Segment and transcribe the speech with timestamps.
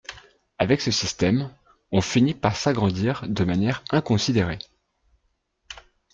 [0.57, 1.53] Avec ce système,
[1.91, 4.57] on finit par s’agrandir de manière inconsidérée.